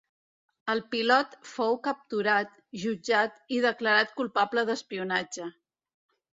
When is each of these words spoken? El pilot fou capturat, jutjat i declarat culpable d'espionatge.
El 0.73 0.79
pilot 0.95 1.35
fou 1.49 1.77
capturat, 1.89 2.57
jutjat 2.85 3.39
i 3.59 3.63
declarat 3.69 4.19
culpable 4.23 4.67
d'espionatge. 4.73 5.51